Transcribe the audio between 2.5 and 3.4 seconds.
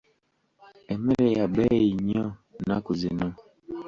nnaku zino.